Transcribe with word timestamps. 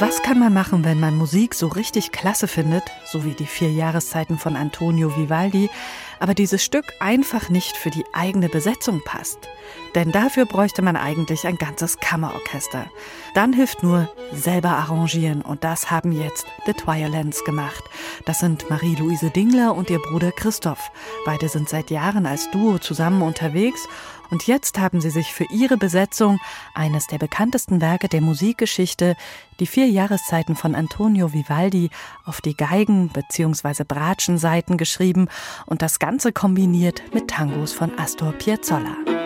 Was 0.00 0.22
kann 0.22 0.38
man 0.38 0.54
machen, 0.54 0.82
wenn 0.82 0.98
man 0.98 1.14
Musik 1.14 1.52
so 1.52 1.66
richtig 1.66 2.10
klasse 2.10 2.48
findet, 2.48 2.84
so 3.04 3.26
wie 3.26 3.34
die 3.34 3.44
vier 3.44 3.70
Jahreszeiten 3.70 4.38
von 4.38 4.56
Antonio 4.56 5.14
Vivaldi, 5.14 5.68
aber 6.20 6.34
dieses 6.34 6.62
Stück 6.62 6.84
einfach 7.00 7.48
nicht 7.48 7.76
für 7.76 7.90
die 7.90 8.04
eigene 8.12 8.48
Besetzung 8.48 9.02
passt? 9.04 9.48
Denn 9.94 10.12
dafür 10.12 10.46
bräuchte 10.46 10.82
man 10.82 10.96
eigentlich 10.96 11.46
ein 11.46 11.56
ganzes 11.56 11.98
Kammerorchester. 11.98 12.86
Dann 13.34 13.52
hilft 13.52 13.82
nur 13.82 14.08
selber 14.32 14.70
arrangieren 14.70 15.42
und 15.42 15.64
das 15.64 15.90
haben 15.90 16.12
jetzt 16.12 16.46
The 16.66 16.72
Twilens 16.72 17.44
gemacht. 17.44 17.82
Das 18.24 18.38
sind 18.38 18.70
Marie-Louise 18.70 19.30
Dingler 19.30 19.74
und 19.74 19.90
ihr 19.90 19.98
Bruder 19.98 20.30
Christoph. 20.30 20.92
Beide 21.24 21.48
sind 21.48 21.68
seit 21.68 21.90
Jahren 21.90 22.26
als 22.26 22.50
Duo 22.50 22.78
zusammen 22.78 23.22
unterwegs 23.22 23.88
und 24.30 24.46
jetzt 24.46 24.78
haben 24.78 25.00
sie 25.00 25.10
sich 25.10 25.32
für 25.32 25.46
ihre 25.50 25.76
Besetzung 25.76 26.38
eines 26.72 27.08
der 27.08 27.18
bekanntesten 27.18 27.80
Werke 27.80 28.08
der 28.08 28.20
Musikgeschichte, 28.20 29.16
die 29.58 29.66
vier 29.66 29.88
Jahreszeiten 29.88 30.54
von 30.54 30.76
Antonio 30.76 31.32
Vivaldi, 31.32 31.90
auf 32.24 32.40
die 32.40 32.56
Geigen 32.56 33.08
bzw. 33.08 33.82
Bratschenseiten 33.84 34.76
geschrieben 34.76 35.28
und 35.66 35.82
das 35.82 35.98
Ganze 36.10 36.32
kombiniert 36.32 37.04
mit 37.14 37.28
Tangos 37.28 37.72
von 37.72 37.96
Astor 37.96 38.32
Piazzolla. 38.32 39.19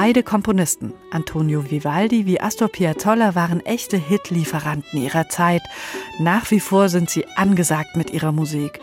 Beide 0.00 0.22
Komponisten, 0.22 0.94
Antonio 1.10 1.72
Vivaldi 1.72 2.24
wie 2.24 2.40
Astor 2.40 2.68
Piazzolla, 2.68 3.34
waren 3.34 3.58
echte 3.66 3.96
Hitlieferanten 3.96 5.02
ihrer 5.02 5.28
Zeit. 5.28 5.60
Nach 6.20 6.48
wie 6.52 6.60
vor 6.60 6.88
sind 6.88 7.10
sie 7.10 7.26
angesagt 7.34 7.96
mit 7.96 8.12
ihrer 8.12 8.30
Musik. 8.30 8.78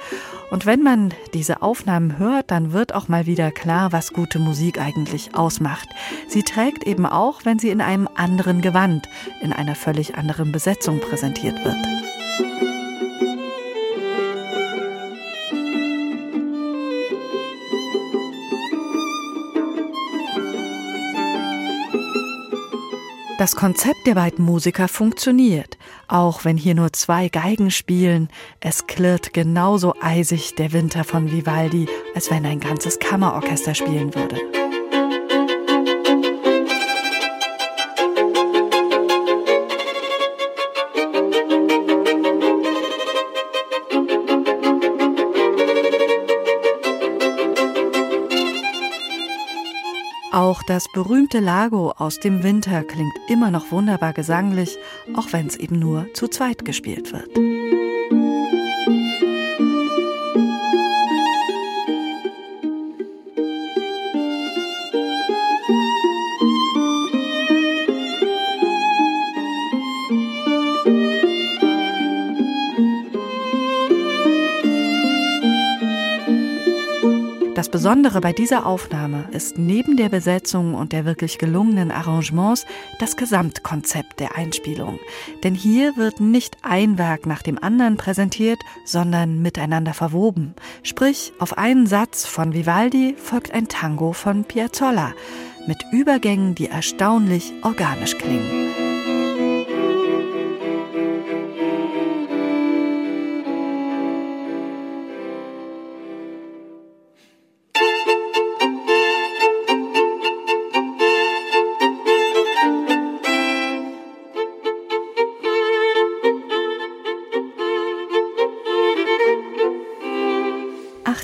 Und 0.51 0.65
wenn 0.65 0.83
man 0.83 1.13
diese 1.33 1.61
Aufnahmen 1.61 2.19
hört, 2.19 2.51
dann 2.51 2.73
wird 2.73 2.93
auch 2.93 3.07
mal 3.07 3.27
wieder 3.27 3.51
klar, 3.51 3.93
was 3.93 4.11
gute 4.11 4.39
Musik 4.39 4.77
eigentlich 4.77 5.33
ausmacht. 5.35 5.87
Sie 6.27 6.43
trägt 6.43 6.83
eben 6.83 7.05
auch, 7.05 7.45
wenn 7.45 7.59
sie 7.59 7.69
in 7.69 7.79
einem 7.79 8.09
anderen 8.15 8.59
Gewand, 8.59 9.07
in 9.41 9.53
einer 9.53 9.75
völlig 9.75 10.15
anderen 10.15 10.51
Besetzung 10.51 10.99
präsentiert 10.99 11.63
wird. 11.63 11.77
Das 23.37 23.57
Konzept 23.57 24.07
der 24.07 24.15
beiden 24.15 24.45
Musiker 24.45 24.87
funktioniert, 24.87 25.77
auch 26.07 26.45
wenn 26.45 26.55
hier 26.55 26.73
nur 26.73 26.93
zwei 26.93 27.27
Geigen 27.27 27.69
spielen. 27.69 28.29
Es 28.61 28.87
klirrt 28.87 29.33
genauso 29.33 29.93
eisig 29.99 30.55
der 30.55 30.71
Winter 30.71 31.03
von 31.03 31.29
Vivaldi, 31.29 31.87
als 32.13 32.31
wenn 32.31 32.45
ein 32.45 32.61
ganzes 32.61 32.97
Kammerorchester 32.97 33.75
spielen 33.75 34.15
würde. 34.15 34.37
Auch 50.35 50.63
das 50.63 50.91
berühmte 50.91 51.39
Lago 51.39 51.91
aus 51.91 52.19
dem 52.19 52.43
Winter 52.43 52.83
klingt 52.83 53.13
immer 53.29 53.51
noch 53.51 53.71
wunderbar 53.71 54.11
gesanglich, 54.11 54.77
auch 55.15 55.31
wenn 55.31 55.47
es 55.47 55.55
eben 55.55 55.79
nur 55.79 56.07
zu 56.13 56.27
zweit 56.27 56.65
gespielt 56.65 57.13
wird. 57.13 57.54
Das 77.65 77.71
Besondere 77.71 78.21
bei 78.21 78.31
dieser 78.31 78.67
Aufnahme 78.67 79.27
ist 79.31 79.57
neben 79.57 79.97
der 79.97 80.09
Besetzung 80.09 80.75
und 80.75 80.91
der 80.91 81.03
wirklich 81.03 81.39
gelungenen 81.39 81.89
Arrangements 81.89 82.63
das 82.99 83.17
Gesamtkonzept 83.17 84.19
der 84.19 84.37
Einspielung. 84.37 84.99
Denn 85.43 85.55
hier 85.55 85.97
wird 85.97 86.19
nicht 86.19 86.57
ein 86.61 86.99
Werk 86.99 87.25
nach 87.25 87.41
dem 87.41 87.57
anderen 87.57 87.97
präsentiert, 87.97 88.59
sondern 88.85 89.41
miteinander 89.41 89.95
verwoben. 89.95 90.53
Sprich, 90.83 91.33
auf 91.39 91.57
einen 91.57 91.87
Satz 91.87 92.27
von 92.27 92.53
Vivaldi 92.53 93.15
folgt 93.17 93.51
ein 93.51 93.67
Tango 93.67 94.13
von 94.13 94.43
Piazzolla 94.43 95.13
mit 95.65 95.83
Übergängen, 95.91 96.53
die 96.53 96.67
erstaunlich 96.67 97.51
organisch 97.63 98.15
klingen. 98.19 98.64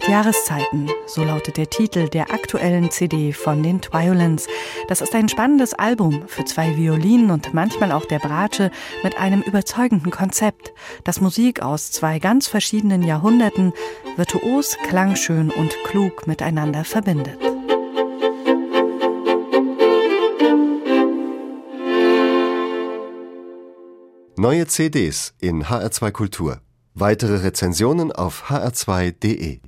Acht 0.02 0.10
Jahreszeiten, 0.10 0.90
so 1.06 1.24
lautet 1.24 1.58
der 1.58 1.70
Titel 1.70 2.10
der 2.10 2.32
aktuellen 2.34 2.90
CD 2.90 3.34
von 3.34 3.62
den 3.62 3.82
Twiolins. 3.82 4.48
Das 4.88 5.00
ist 5.00 5.14
ein 5.14 5.30
spannendes 5.30 5.76
Album 5.76 6.24
für 6.28 6.44
zwei 6.44 6.76
Violinen 6.76 7.30
und 7.30 7.54
manchmal 7.54 7.92
auch 7.92 8.06
der 8.06 8.18
Bratsche 8.18 8.72
mit 9.04 9.20
einem 9.20 9.42
überzeugenden 9.44 10.10
Konzept, 10.10 10.74
das 11.04 11.22
Musik 11.22 11.62
aus 11.62 11.92
zwei 11.92 12.18
ganz 12.18 12.48
verschiedenen 12.48 13.04
Jahrhunderten 13.04 13.74
virtuos, 14.16 14.76
klangschön 14.88 15.52
und 15.52 15.76
klug 15.84 16.26
miteinander 16.26 16.84
verbindet. 16.84 17.38
Neue 24.36 24.66
CDs 24.66 25.36
in 25.40 25.66
HR2 25.66 26.12
Kultur. 26.12 26.62
Weitere 26.96 27.44
Rezensionen 27.44 28.12
auf 28.12 28.50
hr2.de 28.50 29.60